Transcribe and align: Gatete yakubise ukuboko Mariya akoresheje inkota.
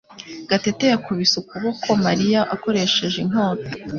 Gatete 0.49 0.85
yakubise 0.93 1.35
ukuboko 1.41 1.87
Mariya 2.05 2.41
akoresheje 2.55 3.17
inkota. 3.23 3.69